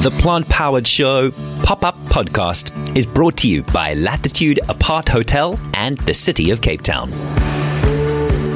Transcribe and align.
The 0.00 0.10
Plant 0.12 0.48
Powered 0.48 0.86
Show 0.86 1.30
pop 1.62 1.84
up 1.84 1.94
podcast 2.06 2.96
is 2.96 3.06
brought 3.06 3.36
to 3.36 3.48
you 3.48 3.62
by 3.64 3.92
Latitude 3.92 4.58
Aparthotel 4.62 5.60
and 5.74 5.98
the 5.98 6.14
City 6.14 6.50
of 6.50 6.62
Cape 6.62 6.80
Town. 6.80 7.10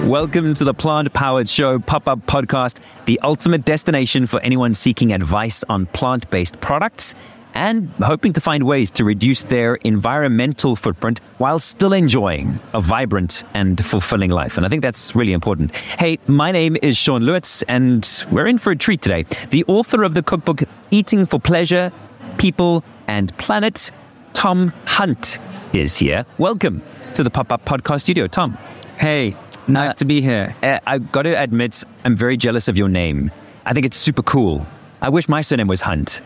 Welcome 0.09 0.55
to 0.55 0.65
the 0.65 0.73
Plant 0.73 1.13
Powered 1.13 1.47
Show 1.47 1.81
pop 1.81 2.09
up 2.09 2.21
podcast, 2.21 2.81
the 3.05 3.21
ultimate 3.21 3.67
destination 3.67 4.25
for 4.25 4.41
anyone 4.41 4.73
seeking 4.73 5.13
advice 5.13 5.63
on 5.69 5.85
plant 5.85 6.31
based 6.31 6.63
products 6.63 7.15
and 7.55 7.89
hoping 8.03 8.33
to 8.33 8.41
find 8.41 8.65
ways 8.65 8.91
to 8.91 9.05
reduce 9.05 9.45
their 9.45 9.77
environmental 9.77 10.77
footprint 10.77 11.21
while 11.39 11.59
still 11.59 11.93
enjoying 11.93 12.59
a 12.73 12.81
vibrant 12.81 13.45
and 13.55 13.85
fulfilling 13.85 14.31
life. 14.31 14.57
And 14.57 14.67
I 14.67 14.69
think 14.69 14.83
that's 14.83 15.15
really 15.15 15.33
important. 15.33 15.75
Hey, 15.77 16.19
my 16.27 16.51
name 16.51 16.77
is 16.83 16.97
Sean 16.97 17.23
Loots, 17.23 17.63
and 17.63 18.27
we're 18.31 18.47
in 18.47 18.59
for 18.59 18.73
a 18.73 18.77
treat 18.77 19.01
today. 19.01 19.25
The 19.51 19.65
author 19.67 20.03
of 20.03 20.15
the 20.15 20.23
cookbook 20.23 20.65
Eating 20.91 21.25
for 21.27 21.39
Pleasure, 21.39 21.93
People, 22.39 22.85
and 23.07 23.37
Planet, 23.39 23.91
Tom 24.33 24.73
Hunt, 24.87 25.39
is 25.73 25.97
here. 25.97 26.27
Welcome 26.39 26.83
to 27.15 27.23
the 27.23 27.31
Pop 27.31 27.53
Up 27.53 27.65
Podcast 27.65 28.03
Studio, 28.03 28.27
Tom. 28.27 28.59
Hey, 28.99 29.37
nice 29.69 29.91
uh, 29.91 29.95
to 29.95 30.05
be 30.05 30.21
here. 30.21 30.55
Uh, 30.63 30.81
I've 30.87 31.13
got 31.13 31.23
to 31.23 31.41
admit, 31.41 31.85
I'm 32.05 32.17
very 32.17 32.37
jealous 32.37 32.67
of 32.67 32.77
your 32.77 32.89
name. 32.89 33.31
I 33.65 33.73
think 33.73 33.87
it's 33.87 33.97
super 33.97 34.23
cool. 34.23 34.67
I 35.01 35.09
wish 35.09 35.29
my 35.29 35.41
surname 35.41 35.69
was 35.69 35.83
Hunt. 35.83 36.21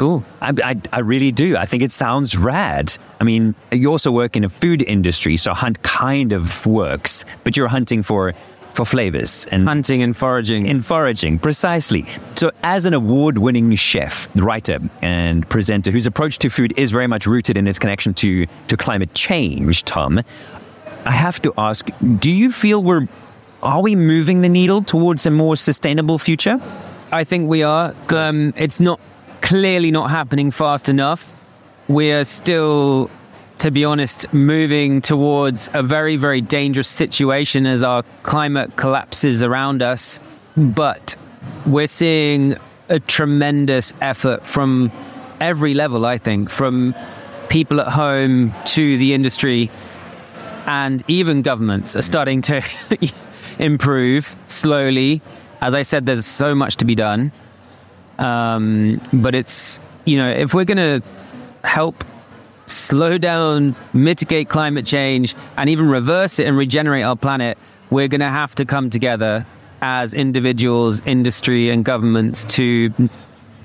Cool. 0.00 0.24
I, 0.40 0.54
I, 0.64 0.76
I, 0.94 1.00
really 1.00 1.30
do. 1.30 1.58
I 1.58 1.66
think 1.66 1.82
it 1.82 1.92
sounds 1.92 2.34
rad. 2.34 2.96
I 3.20 3.24
mean, 3.24 3.54
you 3.70 3.90
also 3.90 4.10
work 4.10 4.34
in 4.34 4.44
a 4.44 4.48
food 4.48 4.80
industry, 4.80 5.36
so 5.36 5.52
hunt 5.52 5.82
kind 5.82 6.32
of 6.32 6.64
works, 6.64 7.26
but 7.44 7.54
you're 7.54 7.68
hunting 7.68 8.02
for 8.02 8.32
for 8.72 8.86
flavors 8.86 9.46
and 9.48 9.68
hunting 9.68 10.02
and 10.02 10.16
foraging. 10.16 10.64
In 10.64 10.80
foraging, 10.80 11.38
precisely. 11.38 12.06
So, 12.36 12.50
as 12.62 12.86
an 12.86 12.94
award 12.94 13.36
winning 13.36 13.74
chef, 13.74 14.26
writer, 14.34 14.78
and 15.02 15.46
presenter 15.50 15.90
whose 15.90 16.06
approach 16.06 16.38
to 16.38 16.48
food 16.48 16.72
is 16.78 16.90
very 16.90 17.06
much 17.06 17.26
rooted 17.26 17.58
in 17.58 17.66
its 17.66 17.78
connection 17.78 18.14
to, 18.14 18.46
to 18.68 18.76
climate 18.78 19.12
change, 19.12 19.84
Tom, 19.84 20.22
I 21.04 21.10
have 21.10 21.42
to 21.42 21.52
ask 21.58 21.90
do 22.20 22.32
you 22.32 22.50
feel 22.50 22.82
we're 22.82 23.06
are 23.62 23.82
we 23.82 23.96
moving 23.96 24.40
the 24.40 24.48
needle 24.48 24.82
towards 24.82 25.26
a 25.26 25.30
more 25.30 25.56
sustainable 25.56 26.16
future? 26.18 26.58
I 27.12 27.24
think 27.24 27.50
we 27.50 27.62
are. 27.64 27.94
Um, 28.08 28.54
it's 28.56 28.80
not 28.80 28.98
clearly 29.40 29.90
not 29.90 30.10
happening 30.10 30.50
fast 30.50 30.88
enough. 30.88 31.34
We're 31.88 32.24
still, 32.24 33.10
to 33.58 33.70
be 33.70 33.84
honest, 33.84 34.32
moving 34.32 35.00
towards 35.00 35.70
a 35.74 35.82
very, 35.82 36.16
very 36.16 36.40
dangerous 36.40 36.88
situation 36.88 37.66
as 37.66 37.82
our 37.82 38.02
climate 38.22 38.76
collapses 38.76 39.42
around 39.42 39.82
us. 39.82 40.20
But 40.56 41.16
we're 41.66 41.86
seeing 41.86 42.56
a 42.88 43.00
tremendous 43.00 43.94
effort 44.00 44.46
from 44.46 44.90
every 45.40 45.74
level, 45.74 46.04
I 46.06 46.18
think, 46.18 46.50
from 46.50 46.94
people 47.48 47.80
at 47.80 47.88
home 47.88 48.52
to 48.64 48.96
the 48.98 49.14
industry, 49.14 49.70
and 50.66 51.02
even 51.08 51.42
governments 51.42 51.96
are 51.96 52.02
starting 52.02 52.42
to 52.42 52.62
improve 53.58 54.36
slowly. 54.46 55.22
As 55.60 55.74
I 55.74 55.82
said, 55.82 56.06
there's 56.06 56.26
so 56.26 56.54
much 56.54 56.76
to 56.76 56.84
be 56.84 56.94
done. 56.94 57.32
Um, 58.20 59.00
but 59.12 59.34
it's, 59.34 59.80
you 60.04 60.16
know, 60.16 60.28
if 60.30 60.54
we're 60.54 60.64
going 60.64 60.78
to 60.78 61.02
help 61.64 62.04
slow 62.66 63.18
down, 63.18 63.74
mitigate 63.92 64.48
climate 64.48 64.86
change, 64.86 65.34
and 65.56 65.68
even 65.68 65.88
reverse 65.88 66.38
it 66.38 66.46
and 66.46 66.56
regenerate 66.56 67.04
our 67.04 67.16
planet, 67.16 67.58
we're 67.90 68.08
going 68.08 68.20
to 68.20 68.26
have 68.26 68.54
to 68.56 68.64
come 68.64 68.90
together 68.90 69.44
as 69.82 70.14
individuals, 70.14 71.04
industry, 71.06 71.70
and 71.70 71.84
governments 71.84 72.44
to 72.44 72.92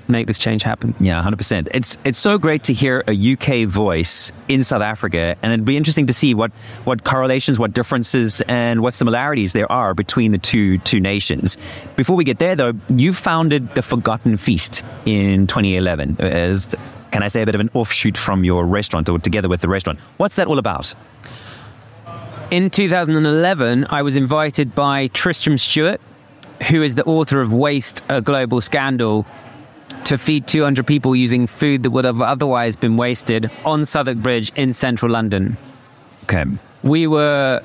make 0.08 0.26
this 0.26 0.38
change 0.38 0.62
happen. 0.62 0.94
Yeah, 1.00 1.22
100%. 1.22 1.68
It's 1.72 1.96
it's 2.04 2.18
so 2.18 2.38
great 2.38 2.64
to 2.64 2.72
hear 2.72 3.04
a 3.06 3.32
UK 3.32 3.68
voice 3.68 4.32
in 4.48 4.62
South 4.62 4.82
Africa 4.82 5.36
and 5.42 5.52
it'd 5.52 5.64
be 5.64 5.76
interesting 5.76 6.06
to 6.06 6.12
see 6.12 6.34
what 6.34 6.52
what 6.84 7.04
correlations, 7.04 7.58
what 7.58 7.72
differences 7.72 8.40
and 8.42 8.80
what 8.80 8.94
similarities 8.94 9.52
there 9.52 9.70
are 9.70 9.94
between 9.94 10.32
the 10.32 10.38
two 10.38 10.78
two 10.78 11.00
nations. 11.00 11.58
Before 11.96 12.16
we 12.16 12.24
get 12.24 12.38
there 12.38 12.54
though, 12.54 12.74
you 12.88 13.12
founded 13.12 13.74
the 13.74 13.82
Forgotten 13.82 14.36
Feast 14.36 14.82
in 15.04 15.46
2011 15.46 16.16
as 16.20 16.74
uh, 16.74 16.78
can 17.10 17.22
I 17.22 17.28
say 17.28 17.42
a 17.42 17.46
bit 17.46 17.54
of 17.54 17.60
an 17.60 17.70
offshoot 17.72 18.16
from 18.16 18.44
your 18.44 18.66
restaurant 18.66 19.08
or 19.08 19.18
together 19.18 19.48
with 19.48 19.60
the 19.60 19.68
restaurant. 19.68 19.98
What's 20.18 20.36
that 20.36 20.48
all 20.48 20.58
about? 20.58 20.94
In 22.50 22.70
2011, 22.70 23.86
I 23.90 24.02
was 24.02 24.14
invited 24.14 24.74
by 24.74 25.08
Tristram 25.08 25.58
Stuart, 25.58 26.00
who 26.70 26.82
is 26.82 26.94
the 26.94 27.04
author 27.04 27.40
of 27.40 27.52
Waste, 27.52 28.02
a 28.08 28.20
Global 28.20 28.60
Scandal, 28.60 29.26
to 30.06 30.16
feed 30.16 30.46
200 30.46 30.86
people 30.86 31.16
using 31.16 31.48
food 31.48 31.82
that 31.82 31.90
would 31.90 32.04
have 32.04 32.22
otherwise 32.22 32.76
been 32.76 32.96
wasted 32.96 33.50
on 33.64 33.84
Southwark 33.84 34.18
Bridge 34.18 34.52
in 34.54 34.72
central 34.72 35.10
London. 35.10 35.56
Okay. 36.22 36.44
We 36.84 37.08
were 37.08 37.60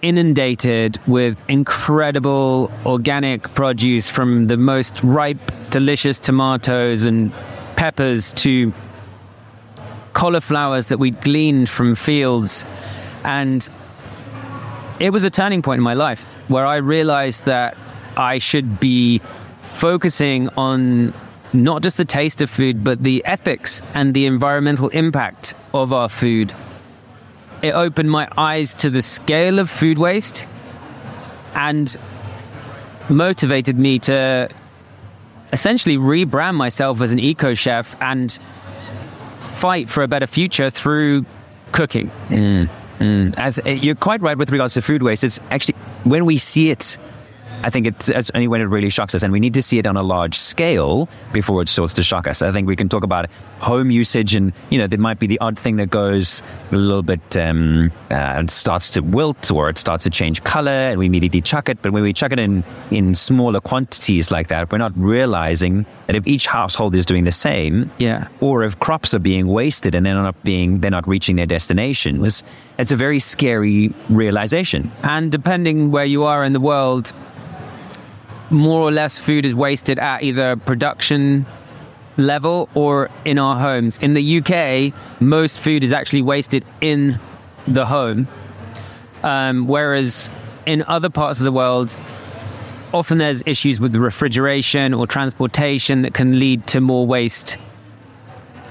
inundated 0.00 0.98
with 1.08 1.42
incredible 1.48 2.70
organic 2.86 3.52
produce 3.54 4.08
from 4.08 4.44
the 4.44 4.56
most 4.56 5.02
ripe, 5.02 5.40
delicious 5.70 6.20
tomatoes 6.20 7.04
and 7.04 7.32
peppers 7.74 8.32
to 8.34 8.72
cauliflowers 10.12 10.86
that 10.86 10.98
we 10.98 11.10
gleaned 11.10 11.68
from 11.68 11.96
fields. 11.96 12.64
And 13.24 13.68
it 15.00 15.10
was 15.10 15.24
a 15.24 15.30
turning 15.30 15.62
point 15.62 15.78
in 15.78 15.84
my 15.84 15.94
life 15.94 16.22
where 16.46 16.64
I 16.64 16.76
realized 16.76 17.46
that 17.46 17.76
I 18.16 18.38
should 18.38 18.78
be 18.78 19.20
focusing 19.58 20.48
on 20.50 21.12
not 21.52 21.82
just 21.82 21.96
the 21.96 22.04
taste 22.04 22.42
of 22.42 22.50
food, 22.50 22.84
but 22.84 23.02
the 23.02 23.24
ethics 23.24 23.82
and 23.94 24.14
the 24.14 24.26
environmental 24.26 24.88
impact 24.88 25.54
of 25.74 25.92
our 25.92 26.08
food. 26.08 26.52
It 27.62 27.72
opened 27.74 28.10
my 28.10 28.28
eyes 28.36 28.74
to 28.76 28.90
the 28.90 29.02
scale 29.02 29.58
of 29.58 29.68
food 29.68 29.98
waste 29.98 30.46
and 31.54 31.94
motivated 33.08 33.78
me 33.78 33.98
to 33.98 34.48
essentially 35.52 35.96
rebrand 35.96 36.54
myself 36.54 37.00
as 37.00 37.12
an 37.12 37.18
eco 37.18 37.54
chef 37.54 37.96
and 38.00 38.38
fight 39.48 39.90
for 39.90 40.02
a 40.02 40.08
better 40.08 40.26
future 40.26 40.70
through 40.70 41.26
cooking. 41.72 42.10
Mm, 42.28 42.68
mm. 42.98 43.34
As, 43.36 43.60
you're 43.66 43.94
quite 43.94 44.22
right 44.22 44.38
with 44.38 44.50
regards 44.50 44.74
to 44.74 44.82
food 44.82 45.02
waste. 45.02 45.24
It's 45.24 45.40
actually 45.50 45.74
when 46.04 46.24
we 46.24 46.38
see 46.38 46.70
it 46.70 46.96
I 47.62 47.70
think 47.70 47.86
it's, 47.86 48.08
it's, 48.08 48.30
only 48.34 48.48
when 48.48 48.60
it 48.60 48.64
really 48.64 48.90
shocks 48.90 49.14
us, 49.14 49.22
and 49.22 49.32
we 49.32 49.40
need 49.40 49.54
to 49.54 49.62
see 49.62 49.78
it 49.78 49.86
on 49.86 49.96
a 49.96 50.02
large 50.02 50.38
scale 50.38 51.08
before 51.32 51.60
it 51.62 51.68
starts 51.68 51.92
to 51.94 52.02
shock 52.02 52.26
us. 52.26 52.42
I 52.42 52.52
think 52.52 52.66
we 52.66 52.76
can 52.76 52.88
talk 52.88 53.04
about 53.04 53.30
home 53.58 53.90
usage, 53.90 54.34
and 54.34 54.52
you 54.70 54.78
know, 54.78 54.86
there 54.86 54.98
might 54.98 55.18
be 55.18 55.26
the 55.26 55.38
odd 55.40 55.58
thing 55.58 55.76
that 55.76 55.90
goes 55.90 56.42
a 56.72 56.76
little 56.76 57.02
bit 57.02 57.36
um, 57.36 57.92
uh, 58.10 58.46
starts 58.46 58.90
to 58.90 59.02
wilt 59.02 59.50
or 59.50 59.68
it 59.68 59.78
starts 59.78 60.04
to 60.04 60.10
change 60.10 60.42
color, 60.44 60.70
and 60.70 60.98
we 60.98 61.06
immediately 61.06 61.40
chuck 61.42 61.68
it. 61.68 61.82
But 61.82 61.92
when 61.92 62.02
we 62.02 62.12
chuck 62.12 62.32
it 62.32 62.38
in 62.38 62.64
in 62.90 63.14
smaller 63.14 63.60
quantities 63.60 64.30
like 64.30 64.48
that, 64.48 64.72
we're 64.72 64.78
not 64.78 64.92
realizing 64.96 65.84
that 66.06 66.16
if 66.16 66.26
each 66.26 66.46
household 66.46 66.94
is 66.94 67.04
doing 67.04 67.24
the 67.24 67.32
same, 67.32 67.90
yeah, 67.98 68.28
or 68.40 68.62
if 68.62 68.78
crops 68.80 69.12
are 69.12 69.18
being 69.18 69.46
wasted 69.46 69.94
and 69.94 70.06
they're 70.06 70.14
not 70.14 70.42
being 70.44 70.80
they're 70.80 70.90
not 70.90 71.06
reaching 71.06 71.36
their 71.36 71.46
destination, 71.46 72.24
it's, 72.24 72.42
it's 72.78 72.92
a 72.92 72.96
very 72.96 73.18
scary 73.18 73.92
realization. 74.08 74.90
And 75.02 75.30
depending 75.30 75.90
where 75.90 76.04
you 76.04 76.24
are 76.24 76.42
in 76.42 76.52
the 76.52 76.60
world 76.60 77.12
more 78.50 78.80
or 78.80 78.90
less 78.90 79.18
food 79.18 79.46
is 79.46 79.54
wasted 79.54 79.98
at 79.98 80.22
either 80.22 80.56
production 80.56 81.46
level 82.16 82.68
or 82.74 83.10
in 83.24 83.38
our 83.38 83.56
homes. 83.56 83.98
In 83.98 84.14
the 84.14 84.38
UK, 84.38 84.92
most 85.20 85.60
food 85.60 85.84
is 85.84 85.92
actually 85.92 86.22
wasted 86.22 86.64
in 86.80 87.18
the 87.66 87.86
home, 87.86 88.28
um, 89.22 89.66
whereas 89.66 90.30
in 90.66 90.82
other 90.82 91.08
parts 91.10 91.40
of 91.40 91.44
the 91.44 91.52
world, 91.52 91.96
often 92.92 93.18
there's 93.18 93.42
issues 93.46 93.80
with 93.80 93.94
refrigeration 93.96 94.92
or 94.94 95.06
transportation 95.06 96.02
that 96.02 96.14
can 96.14 96.38
lead 96.38 96.66
to 96.68 96.80
more 96.80 97.06
waste. 97.06 97.56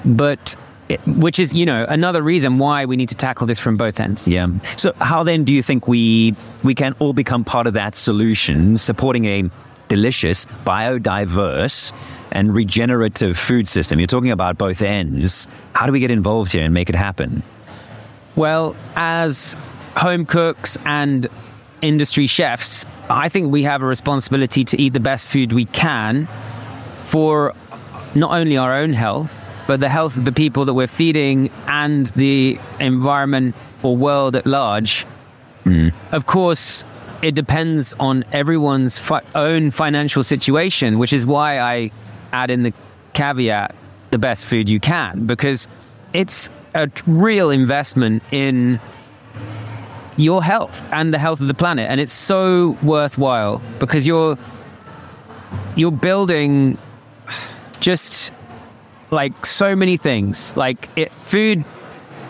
But 0.06 0.56
which 1.06 1.38
is, 1.40 1.54
you 1.54 1.66
know, 1.66 1.86
another 1.88 2.22
reason 2.24 2.58
why 2.58 2.86
we 2.86 2.96
need 2.96 3.10
to 3.10 3.16
tackle 3.16 3.46
this 3.46 3.60
from 3.60 3.78
both 3.78 4.00
ends. 4.00 4.28
Yeah. 4.28 4.48
So, 4.76 4.94
how 5.00 5.24
then 5.24 5.44
do 5.44 5.54
you 5.54 5.62
think 5.62 5.88
we 5.88 6.36
we 6.64 6.74
can 6.74 6.96
all 7.00 7.14
become 7.14 7.44
part 7.44 7.68
of 7.68 7.74
that 7.74 7.96
solution, 7.96 8.76
supporting 8.76 9.26
a 9.26 9.50
delicious, 9.90 10.46
biodiverse, 10.66 11.92
and 12.32 12.54
regenerative 12.54 13.38
food 13.38 13.68
system. 13.68 14.00
You're 14.00 14.08
talking 14.08 14.32
about 14.32 14.58
both 14.58 14.82
ends. 14.82 15.48
How 15.74 15.86
do 15.86 15.92
we 15.92 16.00
get 16.00 16.12
involved 16.12 16.54
here 16.54 16.64
and 16.64 16.74
make 16.74 16.90
it 16.90 16.96
happen? 16.96 17.44
Well, 18.36 18.76
as 18.96 19.58
home 19.98 20.26
cooks 20.26 20.78
and 20.86 21.28
industry 21.82 22.28
chefs, 22.28 22.86
I 23.10 23.28
think 23.30 23.52
we 23.52 23.64
have 23.64 23.84
a 23.84 23.86
responsibility 23.86 24.64
to 24.64 24.82
eat 24.82 24.94
the 24.94 25.00
best 25.00 25.28
food 25.28 25.52
we 25.52 25.66
can 25.66 26.28
for 27.00 27.54
not 28.16 28.32
only 28.32 28.58
our 28.58 28.76
own 28.76 28.94
health, 28.94 29.46
but 29.68 29.80
the 29.80 29.90
health 29.90 30.18
of 30.18 30.26
the 30.26 30.32
people 30.32 30.66
that 30.66 30.74
we're 30.74 30.88
feeding 30.88 31.50
and 31.68 32.08
the 32.08 32.60
environment 32.80 33.56
or 33.84 33.96
world 33.96 34.36
at 34.36 34.46
large. 34.46 35.06
Mm. 35.66 35.94
Of 36.12 36.26
course, 36.26 36.84
it 37.22 37.36
depends 37.36 37.94
on 38.00 38.24
everyone's 38.32 39.00
fi- 39.00 39.22
own 39.36 39.72
financial 39.72 40.24
situation, 40.24 41.00
which 41.00 41.14
is 41.14 41.26
why 41.26 41.60
I 41.60 41.92
add 42.32 42.52
in 42.52 42.64
the 42.64 42.74
caveat 43.14 43.76
the 44.12 44.18
best 44.18 44.48
food 44.48 44.70
you 44.70 44.80
can 44.80 45.26
because 45.26 45.68
it's 46.14 46.50
a 46.74 46.90
real 47.06 47.50
investment 47.50 48.24
in 48.32 48.80
your 50.18 50.44
health 50.44 50.88
and 50.92 51.14
the 51.14 51.18
health 51.18 51.40
of 51.40 51.48
the 51.48 51.54
planet 51.54 51.90
and 51.90 52.00
it's 52.00 52.14
so 52.14 52.78
worthwhile 52.84 53.62
because 53.80 54.06
you're 54.06 54.38
you're 55.76 55.92
building 55.92 56.78
just 57.80 58.32
like 59.12 59.46
so 59.46 59.76
many 59.76 59.98
things. 59.98 60.56
Like 60.56 60.90
it, 60.96 61.12
food 61.12 61.64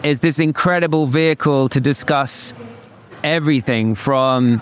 is 0.03 0.19
this 0.21 0.39
incredible 0.39 1.07
vehicle 1.07 1.69
to 1.69 1.81
discuss 1.81 2.53
everything 3.23 3.95
from 3.95 4.61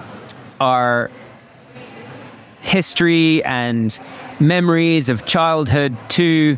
our 0.59 1.09
history 2.62 3.44
and 3.44 4.00
memories 4.39 5.09
of 5.09 5.25
childhood 5.25 5.95
to 6.09 6.57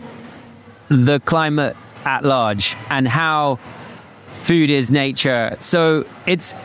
the 0.90 1.19
climate 1.22 1.75
at 2.06 2.24
large 2.24 2.75
and 2.90 3.07
how 3.07 3.60
food 4.28 4.69
is 4.69 4.90
nature. 4.90 5.56
So 5.60 6.06
it's 6.25 6.56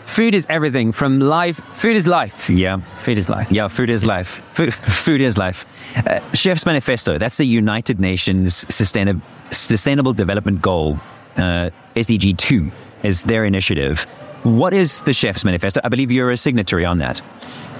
food 0.00 0.34
is 0.34 0.46
everything 0.48 0.92
from 0.92 1.20
life. 1.20 1.60
Food 1.72 1.96
is 1.96 2.06
life. 2.06 2.48
Yeah. 2.48 2.78
Food 2.98 3.18
is 3.18 3.28
life. 3.28 3.52
Yeah, 3.52 3.68
food 3.68 3.90
is 3.90 4.04
life. 4.06 4.42
Food, 4.54 4.72
food 5.04 5.20
is 5.20 5.36
life. 5.36 5.66
Uh, 6.06 6.20
Chef's 6.32 6.64
Manifesto, 6.64 7.18
that's 7.18 7.36
the 7.36 7.44
United 7.44 8.00
Nations 8.00 8.66
Sustainable, 8.74 9.22
Sustainable 9.50 10.12
Development 10.12 10.60
Goal, 10.62 10.98
uh, 11.36 11.70
SDG 11.96 12.36
2 12.36 12.70
is 13.02 13.24
their 13.24 13.44
initiative. 13.44 14.06
What 14.42 14.72
is 14.72 15.02
the 15.02 15.12
Chef's 15.12 15.44
Manifesto? 15.44 15.80
I 15.84 15.88
believe 15.88 16.10
you're 16.10 16.30
a 16.30 16.36
signatory 16.36 16.84
on 16.84 16.98
that. 16.98 17.20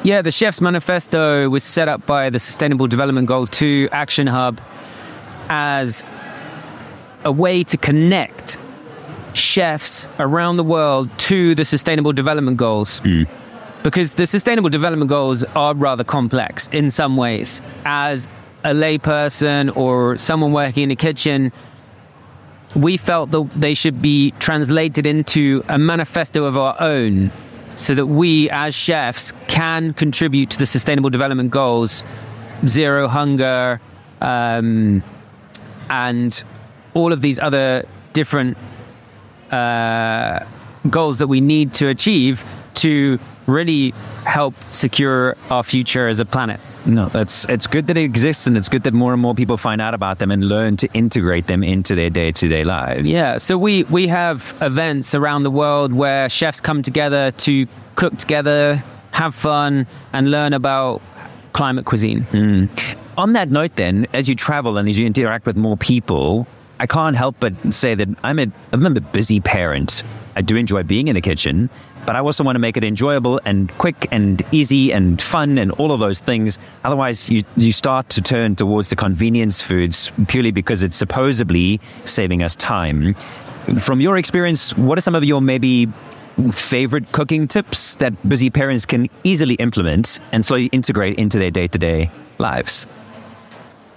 Yeah, 0.03 0.23
the 0.23 0.31
Chef's 0.31 0.61
Manifesto 0.61 1.49
was 1.49 1.65
set 1.65 1.89
up 1.89 2.07
by 2.07 2.31
the 2.31 2.39
Sustainable 2.39 2.87
Development 2.87 3.27
Goal 3.27 3.47
2 3.47 3.89
Action 3.93 4.27
Hub 4.27 4.61
as 5.49 6.05
a 7.25 7.33
way 7.33 7.65
to 7.65 7.77
connect 7.77 8.57
chefs 9.35 10.09
around 10.19 10.57
the 10.57 10.65
world 10.65 11.11
to 11.19 11.55
the 11.55 11.65
Sustainable 11.65 12.13
Development 12.13 12.57
Goals. 12.57 13.01
Mm. 13.01 13.29
Because 13.83 14.15
the 14.15 14.27
Sustainable 14.27 14.71
Development 14.71 15.09
Goals 15.09 15.45
are 15.57 15.75
rather 15.75 16.05
complex 16.05 16.69
in 16.69 16.91
some 16.91 17.17
ways. 17.17 17.63
As 17.85 18.29
a 18.65 18.71
layperson 18.71 19.75
or 19.77 20.19
someone 20.19 20.53
working 20.53 20.85
in 20.85 20.91
a 20.91 20.97
kitchen, 20.97 21.53
we 22.79 22.97
felt 22.97 23.31
that 23.31 23.51
they 23.51 23.75
should 23.75 24.01
be 24.01 24.31
translated 24.39 25.07
into 25.07 25.65
a 25.69 25.79
manifesto 25.79 26.45
of 26.45 26.57
our 26.57 26.77
own 26.81 27.31
so 27.77 27.95
that 27.95 28.07
we 28.07 28.51
as 28.51 28.75
chefs 28.75 29.33
can 29.47 29.93
contribute 29.95 30.51
to 30.51 30.59
the 30.59 30.67
sustainable 30.67 31.11
development 31.11 31.51
goals 31.51 32.05
zero 32.67 33.09
hunger 33.09 33.81
um, 34.21 35.03
and 35.91 36.45
all 36.95 37.13
of 37.13 37.21
these 37.21 37.39
other 37.39 37.85
different 38.13 38.57
uh, 39.51 40.45
goals 40.91 41.19
that 41.19 41.29
we 41.29 41.41
need 41.41 41.73
to 41.73 41.89
achieve 41.89 42.45
to 42.75 43.19
really 43.47 43.93
help 44.25 44.55
secure 44.71 45.37
our 45.51 45.63
future 45.63 46.07
as 46.07 46.21
a 46.21 46.25
planet. 46.25 46.61
No, 46.87 47.11
it's 47.15 47.45
it's 47.47 47.67
good 47.67 47.87
that 47.89 47.97
it 47.97 48.05
exists, 48.05 48.47
and 48.47 48.57
it's 48.57 48.69
good 48.69 48.83
that 48.85 48.95
more 48.95 49.13
and 49.13 49.21
more 49.21 49.35
people 49.35 49.57
find 49.57 49.81
out 49.81 49.95
about 49.95 50.19
them 50.19 50.31
and 50.31 50.49
learn 50.49 50.77
to 50.79 50.89
integrate 50.95 51.47
them 51.47 51.63
into 51.63 51.95
their 51.95 52.11
day 52.11 52.33
to 52.33 52.49
day 52.49 52.65
lives. 52.65 53.11
Yeah, 53.11 53.39
so 53.39 53.59
we 53.59 53.85
we 53.85 54.07
have 54.09 54.55
events 54.61 55.15
around 55.15 55.43
the 55.43 55.51
world 55.51 55.93
where 55.93 56.29
chefs 56.29 56.61
come 56.61 56.83
together 56.83 57.31
to 57.33 57.67
cook 57.97 58.17
together, 58.17 58.83
have 59.13 59.35
fun, 59.35 59.87
and 60.13 60.31
learn 60.31 60.53
about 60.53 61.03
climate 61.53 61.85
cuisine. 61.85 62.23
Mm. 62.31 62.97
On 63.17 63.33
that 63.33 63.51
note, 63.51 63.75
then, 63.77 64.07
as 64.13 64.29
you 64.29 64.37
travel 64.37 64.77
and 64.79 64.89
as 64.89 64.97
you 64.99 65.05
interact 65.05 65.45
with 65.45 65.57
more 65.57 65.77
people, 65.77 66.47
I 66.81 66.87
can't 66.87 67.17
help 67.17 67.37
but 67.41 67.53
say 67.73 67.95
that 67.95 68.09
I'm 68.23 68.39
a 68.39 68.47
I'm 68.73 68.87
a 68.87 69.01
busy 69.01 69.41
parent. 69.41 70.03
I 70.39 70.41
do 70.41 70.55
enjoy 70.55 70.85
being 70.85 71.09
in 71.09 71.17
the 71.17 71.21
kitchen, 71.21 71.69
but 72.07 72.15
I 72.15 72.21
also 72.21 72.45
want 72.45 72.55
to 72.55 72.61
make 72.61 72.77
it 72.77 72.85
enjoyable 72.85 73.41
and 73.45 73.77
quick 73.79 74.07
and 74.13 74.41
easy 74.53 74.93
and 74.93 75.21
fun 75.21 75.59
and 75.59 75.73
all 75.73 75.91
of 75.91 75.99
those 75.99 76.21
things. 76.21 76.61
Otherwise, 76.85 77.29
you 77.29 77.43
you 77.57 77.73
start 77.73 78.09
to 78.11 78.23
turn 78.23 78.55
towards 78.55 78.89
the 78.89 78.95
convenience 78.95 79.61
foods 79.61 80.13
purely 80.29 80.53
because 80.53 80.85
it's 80.85 80.97
supposedly 80.97 81.81
saving 82.05 82.45
us 82.45 82.55
time. 82.55 83.15
From 83.81 84.01
your 84.01 84.17
experience, 84.17 84.79
what 84.79 84.97
are 84.97 85.01
some 85.01 85.17
of 85.17 85.25
your 85.25 85.41
maybe 85.41 85.89
favorite 86.53 87.11
cooking 87.11 87.49
tips 87.49 87.97
that 87.97 88.13
busy 88.29 88.49
parents 88.49 88.87
can 88.87 89.11
easily 89.25 89.55
implement 89.55 90.21
and 90.31 90.47
slowly 90.47 90.67
integrate 90.67 91.19
into 91.19 91.41
their 91.41 91.51
day 91.51 91.67
to 91.67 91.79
day 91.79 92.11
lives? 92.39 92.87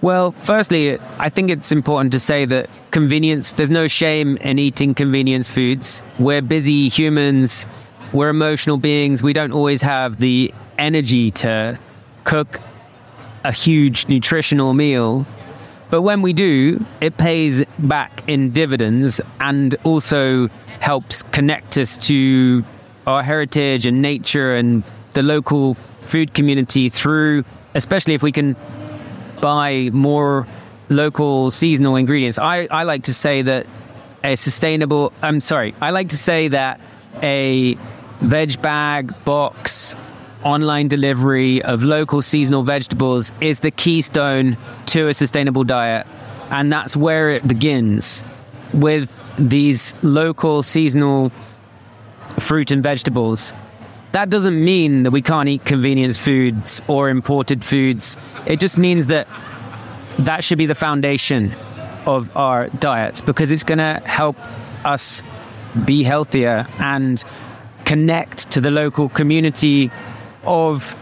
Well, 0.02 0.32
firstly, 0.32 0.98
I 1.20 1.30
think 1.30 1.52
it's 1.52 1.72
important 1.72 2.12
to 2.14 2.20
say 2.20 2.46
that 2.46 2.72
convenience, 2.90 3.54
there's 3.54 3.70
no 3.70 3.88
shame 3.88 4.36
in 4.38 4.58
eating 4.58 4.96
convenience 4.96 5.48
foods. 5.48 6.02
We're 6.18 6.42
busy 6.42 6.90
humans, 6.90 7.68
we're 8.12 8.30
emotional 8.30 8.78
beings. 8.78 9.22
We 9.22 9.34
don't 9.34 9.52
always 9.52 9.84
have 9.84 10.18
the 10.18 10.52
energy 10.80 11.30
to 11.32 11.78
cook 12.24 12.60
a 13.44 13.52
huge 13.52 14.08
nutritional 14.08 14.74
meal. 14.74 15.28
But 15.92 16.02
when 16.02 16.24
we 16.24 16.34
do, 16.34 16.84
it 17.00 17.18
pays 17.18 17.64
back 17.78 18.24
in 18.28 18.52
dividends 18.52 19.22
and 19.40 19.76
also 19.84 20.48
helps 20.80 21.22
connect 21.24 21.78
us 21.78 21.98
to 22.00 22.64
our 23.06 23.22
heritage 23.22 23.86
and 23.86 24.02
nature 24.02 24.56
and 24.56 24.84
the 25.14 25.22
local 25.22 25.76
food 25.76 26.34
community 26.34 26.90
through, 26.90 27.44
especially 27.76 28.16
if 28.16 28.24
we 28.24 28.32
can 28.32 28.56
buy 29.42 29.90
more 29.92 30.48
local 30.90 31.52
seasonal 31.52 31.96
ingredients. 31.96 32.38
I, 32.38 32.68
I 32.70 32.84
like 32.84 33.04
to 33.04 33.14
say 33.14 33.42
that 33.42 33.66
a 34.24 34.36
sustainable, 34.36 35.14
I'm 35.22 35.40
sorry, 35.40 35.74
I 35.82 35.92
like 35.92 36.10
to 36.10 36.18
say 36.18 36.50
that 36.50 36.80
a 37.24 37.76
veg 38.20 38.62
bag 38.62 39.14
box 39.26 39.96
online 40.44 40.88
delivery 40.88 41.62
of 41.64 41.84
local 41.84 42.22
seasonal 42.22 42.64
vegetables 42.64 43.32
is 43.42 43.60
the 43.60 43.72
keystone 43.72 44.58
to 44.88 45.08
a 45.08 45.14
sustainable 45.14 45.64
diet. 45.64 46.08
And 46.50 46.72
that's 46.72 46.96
where 46.96 47.30
it 47.30 47.48
begins 47.48 48.24
with 48.74 49.10
these 49.38 49.94
local 50.02 50.64
seasonal 50.64 51.32
fruit 52.40 52.72
and 52.72 52.84
vegetables. 52.84 53.54
That 54.12 54.30
doesn't 54.30 54.64
mean 54.64 55.04
that 55.04 55.12
we 55.12 55.22
can't 55.22 55.48
eat 55.48 55.64
convenience 55.64 56.18
foods 56.18 56.82
or 56.88 57.10
imported 57.10 57.64
foods. 57.64 58.18
It 58.46 58.60
just 58.60 58.78
means 58.78 59.08
that 59.08 59.28
that 60.20 60.44
should 60.44 60.58
be 60.58 60.66
the 60.66 60.76
foundation 60.76 61.54
of 62.06 62.36
our 62.36 62.68
diets 62.68 63.22
because 63.22 63.52
it's 63.52 63.64
going 63.64 63.78
to 63.78 64.02
help 64.06 64.36
us 64.86 65.24
be 65.86 66.04
healthier 66.04 66.68
and 66.80 67.24
connect 67.86 68.52
to 68.52 68.62
the 68.62 68.72
local 68.72 69.08
community 69.10 69.92
of 70.44 70.96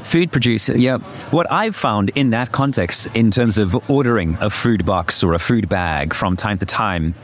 food 0.00 0.32
producers. 0.32 0.78
Yeah. 0.78 0.98
What 1.30 1.50
I've 1.52 1.76
found 1.76 2.10
in 2.10 2.30
that 2.30 2.52
context, 2.52 3.08
in 3.14 3.30
terms 3.30 3.58
of 3.58 3.90
ordering 3.90 4.36
a 4.40 4.50
food 4.50 4.84
box 4.84 5.22
or 5.22 5.34
a 5.34 5.38
food 5.38 5.68
bag 5.68 6.14
from 6.14 6.36
time 6.36 6.58
to 6.58 6.66
time, 6.66 7.14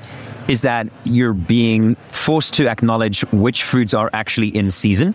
is 0.48 0.62
that 0.62 0.88
you're 1.04 1.32
being 1.32 1.94
forced 2.08 2.54
to 2.54 2.68
acknowledge 2.68 3.22
which 3.32 3.64
foods 3.64 3.94
are 3.94 4.10
actually 4.12 4.48
in 4.48 4.70
season. 4.70 5.14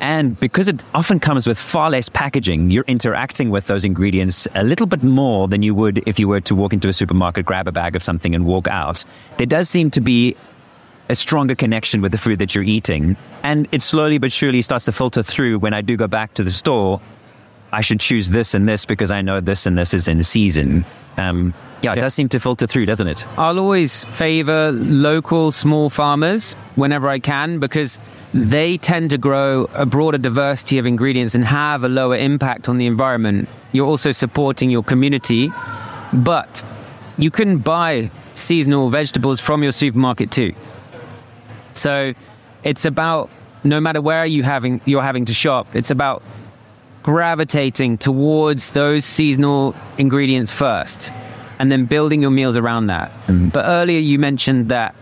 And 0.00 0.38
because 0.38 0.68
it 0.68 0.84
often 0.94 1.18
comes 1.20 1.46
with 1.46 1.58
far 1.58 1.90
less 1.90 2.08
packaging, 2.08 2.70
you're 2.70 2.84
interacting 2.86 3.50
with 3.50 3.66
those 3.66 3.84
ingredients 3.84 4.46
a 4.54 4.62
little 4.62 4.86
bit 4.86 5.02
more 5.02 5.48
than 5.48 5.62
you 5.62 5.74
would 5.74 6.02
if 6.06 6.18
you 6.18 6.28
were 6.28 6.40
to 6.40 6.54
walk 6.54 6.72
into 6.72 6.88
a 6.88 6.92
supermarket, 6.92 7.46
grab 7.46 7.66
a 7.66 7.72
bag 7.72 7.96
of 7.96 8.02
something, 8.02 8.34
and 8.34 8.44
walk 8.44 8.68
out. 8.68 9.04
There 9.38 9.46
does 9.46 9.70
seem 9.70 9.90
to 9.92 10.00
be 10.00 10.36
a 11.08 11.14
stronger 11.14 11.54
connection 11.54 12.00
with 12.00 12.12
the 12.12 12.18
food 12.18 12.38
that 12.40 12.54
you're 12.54 12.64
eating. 12.64 13.16
And 13.42 13.68
it 13.72 13.82
slowly 13.82 14.18
but 14.18 14.32
surely 14.32 14.60
starts 14.62 14.84
to 14.86 14.92
filter 14.92 15.22
through 15.22 15.60
when 15.60 15.72
I 15.72 15.80
do 15.80 15.96
go 15.96 16.08
back 16.08 16.34
to 16.34 16.42
the 16.42 16.50
store. 16.50 17.00
I 17.76 17.82
should 17.82 18.00
choose 18.00 18.30
this 18.30 18.54
and 18.54 18.66
this 18.66 18.86
because 18.86 19.10
I 19.10 19.20
know 19.20 19.38
this 19.38 19.66
and 19.66 19.76
this 19.76 19.92
is 19.92 20.08
in 20.08 20.22
season. 20.22 20.86
Um, 21.18 21.52
yeah, 21.82 21.92
it 21.92 21.96
yeah. 21.96 22.00
does 22.00 22.14
seem 22.14 22.26
to 22.30 22.40
filter 22.40 22.66
through, 22.66 22.86
doesn't 22.86 23.06
it? 23.06 23.26
I'll 23.36 23.58
always 23.58 24.06
favor 24.06 24.72
local 24.72 25.52
small 25.52 25.90
farmers 25.90 26.54
whenever 26.76 27.06
I 27.10 27.18
can 27.18 27.58
because 27.58 28.00
they 28.32 28.78
tend 28.78 29.10
to 29.10 29.18
grow 29.18 29.68
a 29.74 29.84
broader 29.84 30.16
diversity 30.16 30.78
of 30.78 30.86
ingredients 30.86 31.34
and 31.34 31.44
have 31.44 31.84
a 31.84 31.88
lower 31.90 32.16
impact 32.16 32.66
on 32.66 32.78
the 32.78 32.86
environment. 32.86 33.46
You're 33.72 33.86
also 33.86 34.10
supporting 34.10 34.70
your 34.70 34.82
community, 34.82 35.52
but 36.14 36.64
you 37.18 37.30
can 37.30 37.58
buy 37.58 38.10
seasonal 38.32 38.88
vegetables 38.88 39.38
from 39.38 39.62
your 39.62 39.72
supermarket 39.72 40.30
too. 40.30 40.54
So 41.74 42.14
it's 42.64 42.86
about 42.86 43.28
no 43.64 43.82
matter 43.82 44.00
where 44.00 44.24
you 44.24 44.44
having 44.44 44.80
you're 44.86 45.02
having 45.02 45.26
to 45.26 45.34
shop, 45.34 45.76
it's 45.76 45.90
about 45.90 46.22
gravitating 47.06 47.96
towards 47.96 48.72
those 48.72 49.04
seasonal 49.04 49.74
ingredients 49.96 50.50
first 50.52 51.10
and 51.58 51.72
then 51.72 51.86
building 51.86 52.20
your 52.20 52.30
meals 52.30 52.56
around 52.58 52.88
that. 52.88 53.10
Mm. 53.26 53.50
But 53.52 53.64
earlier 53.64 53.98
you 53.98 54.18
mentioned 54.18 54.68
that 54.68 54.94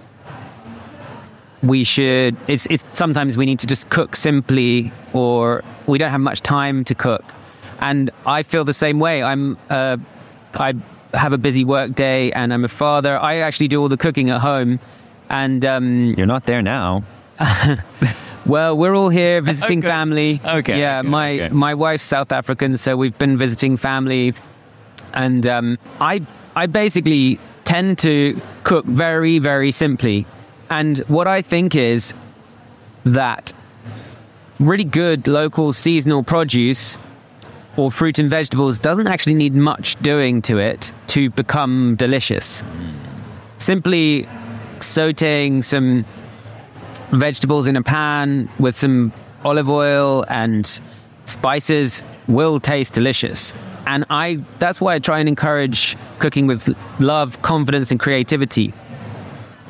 we 1.63 1.83
should 1.83 2.37
it's, 2.47 2.67
it's 2.67 2.85
sometimes 2.93 3.37
we 3.37 3.47
need 3.47 3.59
to 3.59 3.67
just 3.67 3.89
cook 3.91 4.15
simply 4.15 4.93
or 5.13 5.65
we 5.87 5.99
don't 5.99 6.11
have 6.11 6.21
much 6.21 6.43
time 6.43 6.85
to 6.85 6.95
cook 6.95 7.25
and 7.81 8.11
i 8.27 8.43
feel 8.43 8.65
the 8.65 8.75
same 8.75 8.99
way 8.99 9.23
i'm 9.23 9.57
uh, 9.71 9.97
i 10.57 10.75
have 11.15 11.33
a 11.33 11.39
busy 11.39 11.65
work 11.65 11.95
day 11.95 12.33
and 12.33 12.53
I'm 12.53 12.65
a 12.65 12.69
father. 12.69 13.19
I 13.19 13.37
actually 13.37 13.69
do 13.69 13.81
all 13.81 13.89
the 13.89 13.97
cooking 13.97 14.31
at 14.31 14.41
home. 14.41 14.81
And 15.31 15.65
um, 15.65 16.15
You're 16.17 16.27
not 16.27 16.45
there 16.45 16.63
now. 16.63 17.05
well, 18.47 18.77
we're 18.77 18.95
all 18.95 19.09
here 19.09 19.41
visiting 19.53 19.79
Okay. 19.81 19.89
family. 19.89 20.41
Okay, 20.45 20.79
Yeah, 20.79 21.01
okay, 21.01 21.09
my 21.09 21.33
okay. 21.35 21.49
my 21.55 21.75
wife's 21.75 22.05
South 22.05 22.33
African, 22.33 22.77
so 22.77 22.97
we've 22.97 23.17
been 23.19 23.37
visiting 23.39 23.77
family, 23.77 24.35
and 25.15 25.47
um, 25.47 25.79
I 26.01 26.23
I 26.57 26.67
basically 26.67 27.39
tend 27.65 27.99
to 27.99 28.41
cook 28.63 28.85
very 28.87 29.39
very 29.39 29.71
simply, 29.71 30.27
and 30.71 30.99
what 31.09 31.27
I 31.27 31.43
think 31.43 31.75
is 31.75 32.15
that 33.05 33.53
really 34.61 34.85
good 34.85 35.27
local 35.27 35.73
seasonal 35.73 36.23
produce 36.23 36.97
or 37.77 37.91
fruit 37.91 38.19
and 38.21 38.31
vegetables 38.31 38.79
doesn't 38.79 39.09
actually 39.09 39.35
need 39.35 39.53
much 39.55 39.97
doing 39.97 40.41
to 40.43 40.59
it 40.59 40.93
to 41.09 41.29
become 41.31 41.97
delicious. 41.97 42.63
Simply 43.57 44.29
sauteing 44.79 45.63
some 45.65 46.05
vegetables 47.11 47.67
in 47.67 47.77
a 47.77 47.83
pan 47.83 48.49
with 48.59 48.77
some 48.77 49.13
olive 49.45 49.69
oil 49.69 50.25
and 50.29 50.81
spices 51.27 52.03
will 52.29 52.61
taste 52.61 52.93
delicious. 52.93 53.55
And 53.87 54.05
I 54.09 54.41
that's 54.59 54.81
why 54.81 54.95
I 54.95 54.99
try 54.99 55.19
and 55.19 55.29
encourage 55.29 55.97
cooking 56.19 56.47
with 56.47 56.75
love, 57.01 57.41
confidence 57.43 57.91
and 57.91 58.01
creativity. 58.01 58.73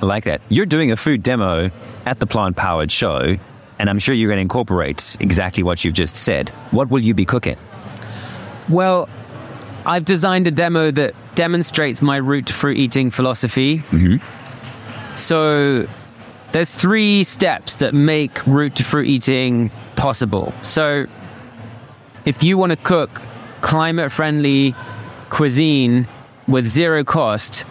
I 0.02 0.06
like 0.06 0.24
that. 0.24 0.40
You're 0.48 0.66
doing 0.66 0.92
a 0.92 0.96
food 0.96 1.22
demo 1.22 1.70
at 2.06 2.20
the 2.20 2.26
Plant 2.26 2.56
Powered 2.56 2.92
Show, 2.92 3.36
and 3.78 3.90
I'm 3.90 3.98
sure 3.98 4.14
you're 4.14 4.28
going 4.28 4.38
to 4.38 4.42
incorporate 4.42 5.16
exactly 5.20 5.62
what 5.62 5.84
you've 5.84 5.94
just 5.94 6.16
said. 6.16 6.50
What 6.70 6.90
will 6.90 7.00
you 7.00 7.14
be 7.14 7.24
cooking? 7.24 7.56
Well, 8.68 9.08
I've 9.86 10.04
designed 10.04 10.46
a 10.46 10.50
demo 10.50 10.90
that 10.92 11.14
demonstrates 11.34 12.00
my 12.00 12.16
root 12.16 12.48
fruit 12.48 12.76
eating 12.76 13.10
philosophy. 13.10 13.78
Mm-hmm. 13.78 15.16
So 15.16 15.86
there's 16.54 16.72
three 16.72 17.24
steps 17.24 17.74
that 17.76 17.94
make 17.94 18.46
root 18.46 18.76
to 18.76 18.84
fruit 18.84 19.08
eating 19.08 19.70
possible. 19.96 20.54
So 20.62 21.06
if 22.24 22.44
you 22.44 22.56
want 22.56 22.70
to 22.70 22.76
cook 22.76 23.20
climate 23.60 24.12
friendly 24.12 24.72
cuisine 25.30 26.06
with 26.46 26.68
zero 26.68 27.02
cost, 27.02 27.64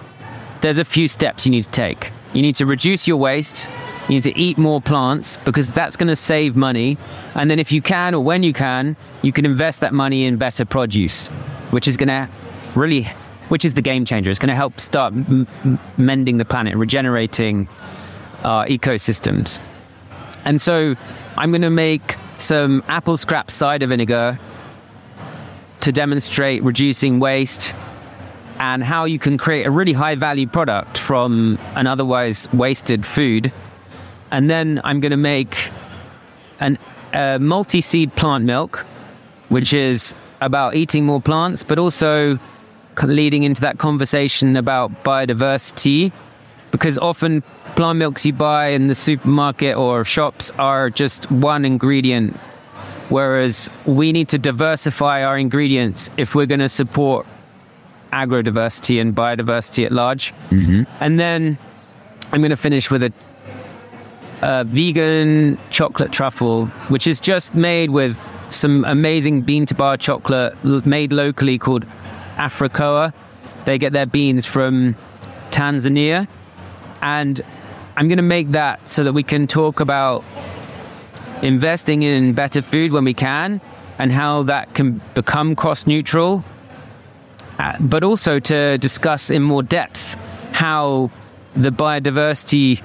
there's 0.60 0.80
a 0.80 0.84
few 0.84 1.08
steps 1.08 1.46
you 1.46 1.52
need 1.54 1.64
to 1.64 1.72
take. 1.72 2.12
You 2.34 2.42
need 2.42 2.56
to 2.56 2.66
reduce 2.66 3.08
your 3.08 3.16
waste. 3.16 3.70
You 4.10 4.16
need 4.16 4.24
to 4.24 4.38
eat 4.38 4.58
more 4.58 4.82
plants 4.82 5.38
because 5.38 5.72
that's 5.72 5.96
going 5.96 6.10
to 6.10 6.16
save 6.18 6.58
money. 6.58 6.98
And 7.36 7.50
then, 7.50 7.60
if 7.60 7.72
you 7.72 7.82
can 7.82 8.14
or 8.14 8.22
when 8.22 8.44
you 8.44 8.52
can, 8.52 8.98
you 9.22 9.32
can 9.32 9.46
invest 9.46 9.80
that 9.80 9.94
money 9.94 10.26
in 10.26 10.36
better 10.36 10.66
produce, 10.66 11.28
which 11.72 11.88
is 11.88 11.96
going 11.96 12.10
to 12.10 12.28
really, 12.76 13.04
which 13.48 13.64
is 13.64 13.76
the 13.76 13.82
game 13.82 14.04
changer. 14.04 14.30
It's 14.30 14.40
going 14.40 14.50
to 14.50 14.56
help 14.56 14.82
start 14.82 15.14
m- 15.14 15.48
mending 15.98 16.36
the 16.36 16.44
planet, 16.44 16.76
regenerating 16.76 17.70
our 18.44 18.66
ecosystems. 18.68 19.60
And 20.46 20.60
so, 20.60 20.96
I'm 21.38 21.52
going 21.52 21.62
to 21.64 21.70
make 21.70 22.16
some 22.38 22.84
apple 22.88 23.18
scrap 23.18 23.50
cider 23.50 23.88
vinegar 23.88 24.38
to 25.82 25.92
demonstrate 25.92 26.64
reducing 26.64 27.20
waste 27.20 27.74
and 28.60 28.84
how 28.84 29.06
you 29.06 29.20
can 29.20 29.38
create 29.38 29.66
a 29.66 29.72
really 29.72 29.94
high 29.94 30.16
value 30.16 30.48
product 30.48 30.98
from 30.98 31.58
an 31.76 31.88
otherwise 31.88 32.48
wasted 32.54 33.06
food. 33.06 33.52
And 34.32 34.50
then 34.50 34.80
I'm 34.84 35.00
going 35.00 35.12
to 35.12 35.18
make 35.18 35.70
an, 36.60 36.78
a 37.14 37.40
multi 37.40 37.82
seed 37.82 38.16
plant 38.16 38.46
milk, 38.46 38.86
which 39.50 39.74
is 39.74 40.16
about 40.40 40.76
eating 40.76 41.06
more 41.06 41.22
plants, 41.22 41.64
but 41.64 41.80
also 41.80 42.40
leading 43.04 43.44
into 43.44 43.62
that 43.62 43.78
conversation 43.78 44.56
about 44.56 45.04
biodiversity. 45.04 46.12
Because 46.72 46.98
often 46.98 47.44
plant 47.76 48.00
milks 48.00 48.26
you 48.26 48.34
buy 48.34 48.68
in 48.68 48.88
the 48.88 48.96
supermarket 48.96 49.76
or 49.76 50.04
shops 50.04 50.52
are 50.60 50.90
just 50.90 51.32
one 51.32 51.66
ingredient 51.66 52.38
Whereas 53.10 53.70
we 53.86 54.12
need 54.12 54.30
to 54.30 54.40
diversify 54.40 55.24
our 55.24 55.38
ingredients 55.38 56.10
if 56.18 56.36
we're 56.36 56.46
going 56.46 56.62
to 56.62 56.70
support 56.70 57.28
agrodiversity 58.12 59.02
and 59.02 59.16
biodiversity 59.16 59.86
at 59.86 59.92
large. 59.92 60.34
Mm-hmm. 60.50 60.84
And 61.00 61.20
then 61.20 61.58
I'm 62.32 62.42
going 62.42 62.52
to 62.52 62.58
finish 62.58 62.90
with 62.90 63.04
a, 63.04 63.14
a 64.42 64.64
vegan 64.64 65.58
chocolate 65.70 66.12
truffle, 66.12 66.68
which 66.90 67.06
is 67.06 67.20
just 67.20 67.56
made 67.56 67.90
with 67.90 68.18
some 68.50 68.86
amazing 68.86 69.42
bean 69.42 69.66
to 69.68 69.76
bar 69.76 69.98
chocolate 69.98 70.56
made 70.86 71.12
locally 71.12 71.58
called 71.58 71.86
Afrikoa. 72.38 73.14
They 73.66 73.78
get 73.78 73.94
their 73.94 74.06
beans 74.06 74.46
from 74.46 74.96
Tanzania. 75.52 76.28
And 77.02 77.42
I'm 77.96 78.08
going 78.08 78.18
to 78.18 78.24
make 78.24 78.52
that 78.52 78.90
so 78.90 79.04
that 79.04 79.14
we 79.14 79.24
can 79.24 79.46
talk 79.46 79.80
about 79.80 80.24
investing 81.44 82.02
in 82.02 82.34
better 82.34 82.62
food 82.62 82.92
when 82.92 83.04
we 83.04 83.14
can 83.14 83.62
and 84.00 84.12
how 84.12 84.44
that 84.44 84.74
can 84.74 85.00
become 85.14 85.56
cost 85.56 85.86
neutral, 85.86 86.44
uh, 87.60 87.78
but 87.80 88.04
also 88.04 88.40
to 88.40 88.78
discuss 88.80 89.30
in 89.30 89.44
more 89.44 89.62
depth 89.62 90.16
how 90.54 91.12
the 91.56 91.70
biodiversity 91.70 92.82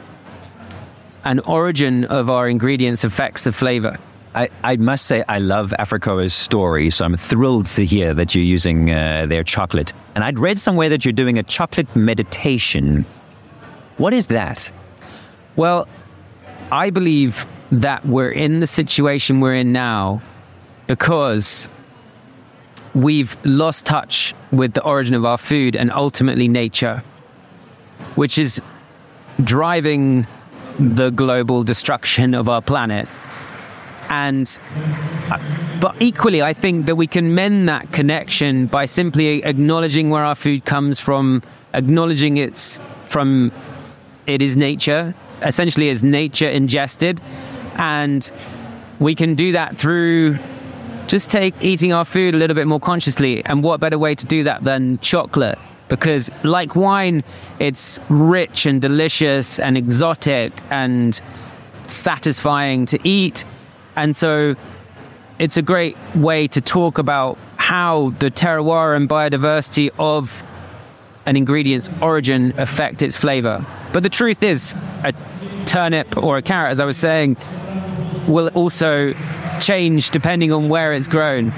and 1.25 1.41
origin 1.47 2.05
of 2.05 2.29
our 2.29 2.49
ingredients 2.49 3.03
affects 3.05 3.45
the 3.45 3.53
flavor. 3.53 3.97
I, 4.35 4.51
I 4.63 4.77
must 4.77 5.07
say, 5.07 5.25
I 5.27 5.39
love 5.39 5.73
Afrikoa's 5.79 6.35
story, 6.35 6.91
so 6.91 7.07
I'm 7.07 7.17
thrilled 7.17 7.67
to 7.67 7.87
hear 7.87 8.13
that 8.13 8.35
you're 8.35 8.45
using 8.45 8.91
uh, 8.91 9.25
their 9.27 9.43
chocolate. 9.43 9.95
And 10.15 10.23
I'd 10.23 10.39
read 10.39 10.61
somewhere 10.61 10.91
that 10.91 11.05
you're 11.05 11.13
doing 11.13 11.39
a 11.39 11.43
chocolate 11.43 11.95
meditation. 11.97 13.07
What 13.97 14.13
is 14.13 14.27
that? 14.29 14.71
Well, 15.59 15.89
I 16.71 16.91
believe 16.91 17.45
that 17.73 18.07
we're 18.07 18.31
in 18.31 18.61
the 18.61 18.67
situation 18.69 19.41
we're 19.41 19.57
in 19.57 19.73
now 19.73 20.23
because 20.87 21.69
we've 22.95 23.37
lost 23.45 23.85
touch 23.85 24.37
with 24.53 24.75
the 24.75 24.85
origin 24.85 25.17
of 25.17 25.25
our 25.25 25.37
food 25.37 25.75
and 25.75 25.91
ultimately 25.91 26.47
nature, 26.47 27.03
which 28.15 28.39
is 28.39 28.63
driving 29.43 30.29
the 30.79 31.11
global 31.11 31.65
destruction 31.65 32.35
of 32.35 32.49
our 32.49 32.63
planet. 32.63 33.09
And 34.09 34.47
but 35.81 35.97
equally, 35.99 36.41
I 36.41 36.53
think 36.53 36.87
that 36.87 36.95
we 36.95 37.09
can 37.09 37.35
mend 37.35 37.69
that 37.69 37.91
connection 37.91 38.67
by 38.67 38.87
simply 38.87 39.43
acknowledging 39.43 40.09
where 40.09 40.23
our 40.23 40.37
food 40.37 40.65
comes 40.65 41.01
from, 41.01 41.43
acknowledging 41.75 42.37
it's 42.37 42.79
from 43.07 43.51
it 44.29 44.41
is 44.41 44.57
nature, 44.57 45.15
essentially 45.43 45.89
is 45.89 46.03
nature 46.03 46.49
ingested. 46.49 47.21
And 47.77 48.31
we 48.99 49.15
can 49.15 49.35
do 49.35 49.53
that 49.53 49.79
through 49.79 50.39
just 51.07 51.31
take 51.31 51.55
eating 51.61 51.93
our 51.93 52.05
food 52.05 52.35
a 52.35 52.39
little 52.39 52.55
bit 52.55 52.67
more 52.67 52.81
consciously. 52.81 53.45
And 53.45 53.63
what 53.63 53.81
better 53.81 53.99
way 53.99 54.15
to 54.15 54.27
do 54.27 54.45
that 54.45 54.65
than 54.65 54.99
chocolate? 54.99 55.59
Because 55.89 56.31
like 56.45 56.77
wine, 56.77 57.25
it's 57.59 57.99
rich 58.11 58.67
and 58.67 58.81
delicious 58.83 59.59
and 59.59 59.77
exotic 59.77 60.53
and 60.71 61.19
satisfying 61.87 62.85
to 62.87 62.99
eat. 63.05 63.45
And 63.97 64.15
so 64.15 64.55
it's 65.39 65.57
a 65.57 65.63
great 65.63 65.97
way 66.15 66.47
to 66.49 66.61
talk 66.61 66.99
about 66.99 67.39
how 67.57 68.11
the 68.19 68.31
terroir 68.31 68.95
and 68.95 69.09
biodiversity 69.09 69.91
of 69.99 70.43
an 71.29 71.37
ingredient's 71.37 71.91
origin 72.01 72.55
affect 72.57 73.03
its 73.03 73.15
flavor. 73.17 73.65
But 73.93 74.03
the 74.03 74.09
truth 74.09 74.43
is, 74.43 74.75
a 75.05 75.13
turnip 75.67 76.17
or 76.17 76.39
a 76.39 76.43
carrot, 76.43 76.73
as 76.73 76.81
I 76.81 76.87
was 76.87 76.97
saying, 76.97 77.37
will 78.27 78.49
also 78.55 79.13
change 79.61 80.11
depending 80.11 80.53
on 80.53 80.71
where 80.71 80.95
it's 80.95 81.07
grown. 81.07 81.53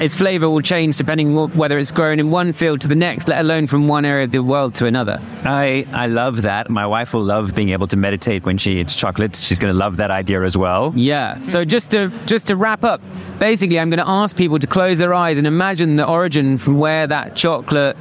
Its 0.00 0.14
flavor 0.14 0.48
will 0.48 0.62
change 0.62 0.96
depending 0.96 1.36
on 1.36 1.50
whether 1.50 1.76
it's 1.78 1.92
grown 1.92 2.18
in 2.18 2.30
one 2.30 2.54
field 2.54 2.80
to 2.80 2.88
the 2.88 2.94
next, 2.94 3.28
let 3.28 3.40
alone 3.40 3.66
from 3.66 3.86
one 3.86 4.06
area 4.06 4.24
of 4.24 4.30
the 4.30 4.42
world 4.42 4.74
to 4.76 4.86
another. 4.86 5.18
I, 5.44 5.86
I 5.92 6.06
love 6.06 6.40
that. 6.42 6.70
My 6.70 6.86
wife 6.86 7.12
will 7.12 7.24
love 7.24 7.54
being 7.54 7.70
able 7.70 7.86
to 7.88 7.98
meditate 7.98 8.46
when 8.46 8.56
she 8.56 8.80
eats 8.80 8.96
chocolate. 8.96 9.36
She's 9.36 9.58
going 9.58 9.74
to 9.74 9.78
love 9.78 9.98
that 9.98 10.10
idea 10.10 10.42
as 10.42 10.56
well. 10.56 10.94
Yeah. 10.96 11.38
So 11.40 11.66
just 11.66 11.90
to 11.90 12.10
just 12.24 12.46
to 12.46 12.56
wrap 12.56 12.82
up, 12.82 13.02
basically, 13.38 13.78
I'm 13.78 13.90
going 13.90 13.98
to 13.98 14.08
ask 14.08 14.34
people 14.34 14.58
to 14.58 14.66
close 14.66 14.96
their 14.96 15.12
eyes 15.12 15.36
and 15.36 15.46
imagine 15.46 15.96
the 15.96 16.06
origin 16.06 16.56
from 16.56 16.78
where 16.78 17.06
that 17.06 17.36
chocolate 17.36 17.98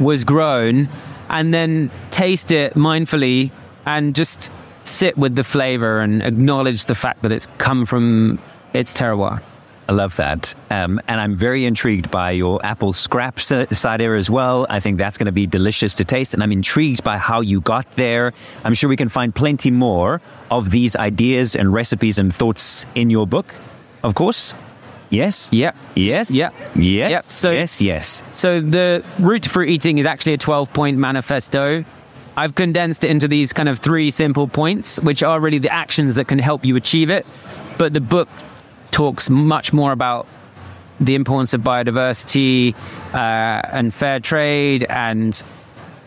was 0.00 0.24
grown, 0.24 0.88
and 1.28 1.52
then 1.52 1.90
taste 2.10 2.50
it 2.50 2.74
mindfully 2.74 3.50
and 3.84 4.14
just 4.14 4.50
sit 4.84 5.16
with 5.18 5.34
the 5.34 5.44
flavor 5.44 6.00
and 6.00 6.22
acknowledge 6.22 6.84
the 6.84 6.94
fact 6.94 7.22
that 7.22 7.32
it's 7.32 7.48
come 7.58 7.86
from 7.86 8.38
its 8.72 8.94
terroir. 8.94 9.42
I 9.88 9.92
love 9.92 10.16
that. 10.16 10.54
Um, 10.70 11.00
and 11.06 11.20
I'm 11.20 11.36
very 11.36 11.64
intrigued 11.64 12.10
by 12.10 12.32
your 12.32 12.64
apple 12.64 12.92
scrap 12.92 13.38
cider 13.38 14.16
as 14.16 14.28
well. 14.28 14.66
I 14.68 14.80
think 14.80 14.98
that's 14.98 15.16
going 15.16 15.26
to 15.26 15.32
be 15.32 15.46
delicious 15.46 15.94
to 15.96 16.04
taste. 16.04 16.34
And 16.34 16.42
I'm 16.42 16.50
intrigued 16.50 17.04
by 17.04 17.18
how 17.18 17.40
you 17.40 17.60
got 17.60 17.88
there. 17.92 18.32
I'm 18.64 18.74
sure 18.74 18.88
we 18.90 18.96
can 18.96 19.08
find 19.08 19.32
plenty 19.32 19.70
more 19.70 20.20
of 20.50 20.70
these 20.70 20.96
ideas 20.96 21.54
and 21.54 21.72
recipes 21.72 22.18
and 22.18 22.34
thoughts 22.34 22.84
in 22.96 23.10
your 23.10 23.28
book, 23.28 23.54
of 24.02 24.16
course. 24.16 24.54
Yes. 25.10 25.50
Yep. 25.52 25.76
Yes. 25.94 26.30
Yep. 26.30 26.54
Yes. 26.76 27.10
Yep. 27.10 27.22
So- 27.22 27.50
yes. 27.52 27.80
Yes. 27.80 28.22
So 28.32 28.60
the 28.60 29.04
root 29.18 29.44
to 29.44 29.50
fruit 29.50 29.68
eating 29.68 29.98
is 29.98 30.06
actually 30.06 30.34
a 30.34 30.38
12 30.38 30.72
point 30.72 30.98
manifesto. 30.98 31.84
I've 32.36 32.54
condensed 32.54 33.02
it 33.04 33.10
into 33.10 33.28
these 33.28 33.52
kind 33.52 33.68
of 33.68 33.78
three 33.78 34.10
simple 34.10 34.46
points, 34.46 35.00
which 35.00 35.22
are 35.22 35.40
really 35.40 35.58
the 35.58 35.72
actions 35.72 36.16
that 36.16 36.26
can 36.28 36.38
help 36.38 36.64
you 36.66 36.76
achieve 36.76 37.08
it. 37.08 37.24
But 37.78 37.94
the 37.94 38.00
book 38.00 38.28
talks 38.90 39.30
much 39.30 39.72
more 39.72 39.92
about 39.92 40.26
the 41.00 41.14
importance 41.14 41.54
of 41.54 41.60
biodiversity 41.62 42.74
uh, 43.14 43.16
and 43.72 43.92
fair 43.92 44.20
trade 44.20 44.84
and 44.88 45.42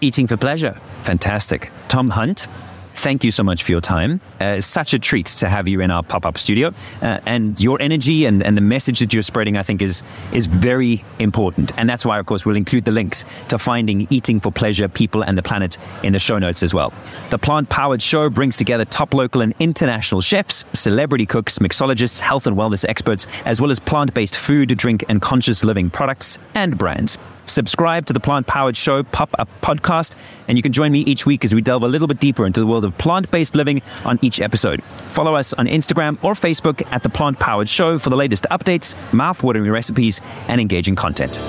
eating 0.02 0.28
for 0.28 0.38
pleasure. 0.38 0.74
Fantastic. 1.04 1.72
Tom 1.88 2.10
Hunt, 2.10 2.48
thank 2.94 3.24
you 3.24 3.32
so 3.32 3.44
much 3.44 3.64
for 3.64 3.72
your 3.72 3.82
time. 3.82 4.22
Uh, 4.42 4.56
it's 4.58 4.68
such 4.68 4.94
a 4.94 5.00
treat 5.00 5.26
to 5.28 5.50
have 5.50 5.68
you 5.68 5.82
in 5.82 5.92
our 5.92 6.04
pop 6.04 6.26
up 6.26 6.38
studio. 6.38 6.74
Uh, 7.02 7.20
and 7.26 7.60
your 7.60 7.82
energy 7.82 8.26
and, 8.26 8.44
and 8.44 8.58
the 8.58 8.62
message 8.62 9.00
that 9.00 9.14
you're 9.14 9.24
spreading, 9.24 9.58
I 9.58 9.64
think, 9.64 9.82
is, 9.82 10.04
is 10.34 10.48
very 10.48 11.04
important. 11.20 11.72
And 11.78 11.90
that's 11.90 12.06
why, 12.06 12.20
of 12.20 12.26
course, 12.26 12.46
we'll 12.46 12.56
include 12.56 12.86
the 12.86 12.92
links 12.92 13.26
to 13.50 13.58
finding 13.58 14.08
Eating 14.10 14.40
for 14.40 14.52
Pleasure, 14.52 14.88
People, 14.88 15.24
and 15.24 15.38
the 15.38 15.44
Planet 15.44 15.78
in 16.04 16.14
the 16.14 16.20
show 16.20 16.40
notes 16.40 16.64
as 16.64 16.74
well. 16.74 16.94
The 17.30 17.38
Plant 17.38 17.70
Powered 17.70 18.02
Show 18.02 18.30
brings 18.30 18.58
together 18.58 18.86
top 18.86 19.14
local 19.14 19.42
and 19.42 19.54
international 19.60 20.22
chefs, 20.22 20.66
celebrity 20.74 21.26
cooks, 21.26 21.60
mixologists, 21.60 22.20
health 22.20 22.48
and 22.48 22.58
wellness 22.58 22.86
experts, 22.88 23.28
as 23.46 23.62
well 23.62 23.72
as 23.72 23.80
plant 23.80 24.14
based 24.14 24.38
food, 24.38 24.76
drink, 24.78 25.04
and 25.10 25.22
conscious 25.22 25.64
living 25.64 25.90
products 25.90 26.38
and 26.54 26.78
brands. 26.78 27.18
Subscribe 27.46 28.06
to 28.06 28.14
the 28.14 28.20
Plant 28.20 28.46
Powered 28.46 28.78
Show 28.78 29.02
pop 29.02 29.36
up 29.40 29.50
podcast, 29.62 30.16
and 30.48 30.58
you 30.58 30.62
can 30.62 30.72
join 30.72 30.92
me 30.92 31.00
each 31.02 31.26
week 31.26 31.44
as 31.44 31.56
we 31.56 31.62
delve 31.62 31.82
a 31.82 31.88
little 31.88 32.08
bit 32.08 32.20
deeper 32.20 32.46
into 32.46 32.60
the 32.60 32.68
world 32.68 32.86
of 32.90 32.98
plant 32.98 33.32
based 33.32 33.56
living 33.56 33.82
on 34.04 34.20
each 34.22 34.42
episode. 34.42 34.84
Follow 35.08 35.36
us 35.36 35.54
on 35.54 35.68
Instagram 35.68 36.18
or 36.24 36.34
Facebook 36.34 36.86
at 36.92 37.04
the 37.04 37.10
Plant 37.10 37.40
Powered 37.40 37.70
Show 37.70 37.98
for 37.98 38.10
the 38.10 38.18
latest 38.18 38.46
updates, 38.52 38.96
mouth-watering 39.14 39.72
recipes, 39.72 40.20
and 40.48 40.60
engaging 40.60 40.96
content. 40.96 41.40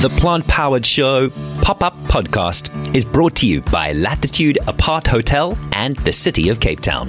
The 0.00 0.10
Plant 0.18 0.46
Powered 0.46 0.86
Show 0.86 1.30
pop 1.62 1.82
up 1.82 1.96
podcast 2.04 2.94
is 2.94 3.04
brought 3.04 3.34
to 3.36 3.46
you 3.48 3.62
by 3.62 3.92
Latitude 3.92 4.58
Aparthotel 4.62 5.58
and 5.72 5.96
the 5.96 6.12
City 6.12 6.50
of 6.50 6.60
Cape 6.60 6.80
Town. 6.80 7.08